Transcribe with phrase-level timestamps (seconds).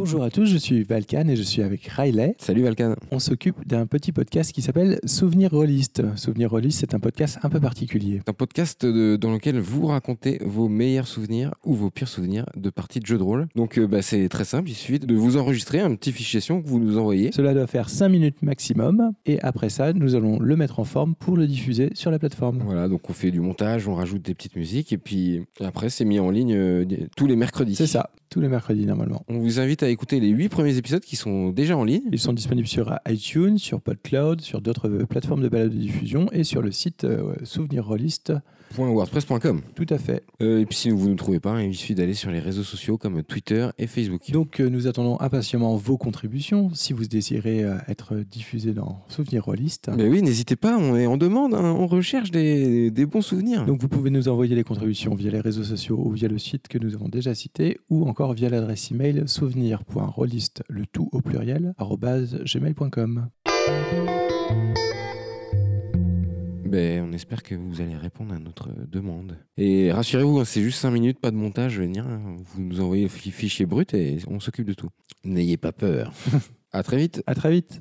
[0.00, 2.34] Bonjour à tous, je suis Valkan et je suis avec Riley.
[2.38, 2.94] Salut Valkan.
[3.10, 6.02] On s'occupe d'un petit podcast qui s'appelle Souvenir Rolliste.
[6.16, 8.22] Souvenir Rolliste, c'est un podcast un peu particulier.
[8.26, 12.70] Un podcast de- dans lequel vous racontez vos meilleurs souvenirs ou vos pires souvenirs de
[12.70, 13.46] parties de jeux de rôle.
[13.56, 16.62] Donc euh, bah, c'est très simple, il suffit de vous enregistrer un petit fichier son
[16.62, 17.30] que vous nous envoyez.
[17.32, 21.14] Cela doit faire 5 minutes maximum et après ça, nous allons le mettre en forme
[21.14, 22.62] pour le diffuser sur la plateforme.
[22.64, 26.06] Voilà, donc on fait du montage, on rajoute des petites musiques et puis après c'est
[26.06, 26.84] mis en ligne euh,
[27.18, 27.74] tous les mercredis.
[27.76, 29.24] C'est ça, tous les mercredis normalement.
[29.28, 32.04] On vous invite à écouter les huit premiers épisodes qui sont déjà en ligne.
[32.12, 36.28] Ils sont disponibles sur iTunes, sur PodCloud, sur d'autres euh, plateformes de balade de diffusion
[36.30, 38.32] et sur le site euh, Souvenir Rolliste.
[38.78, 39.62] .wordpress.com.
[39.74, 40.22] Tout à fait.
[40.40, 42.62] Euh, et puis si vous ne nous trouvez pas, il suffit d'aller sur les réseaux
[42.62, 44.30] sociaux comme Twitter et Facebook.
[44.30, 49.90] Donc euh, nous attendons impatiemment vos contributions si vous désirez être diffusé dans Souvenir Rolliste.
[49.96, 53.66] Mais oui, n'hésitez pas, on est en demande, hein, on recherche des, des bons souvenirs.
[53.66, 56.68] Donc vous pouvez nous envoyer les contributions via les réseaux sociaux ou via le site
[56.68, 61.72] que nous avons déjà cité ou encore via l'adresse email souvenir.rolliste le tout au pluriel
[61.78, 63.28] gmail.com.
[66.66, 69.36] Ben, on espère que vous allez répondre à notre demande.
[69.56, 72.06] Et rassurez-vous, hein, c'est juste 5 minutes, pas de montage, je veux dire.
[72.06, 72.36] hein.
[72.54, 74.90] Vous nous envoyez le fi- fichier brut et on s'occupe de tout.
[75.24, 76.12] N'ayez pas peur.
[76.72, 77.22] à très vite.
[77.26, 77.80] À très vite.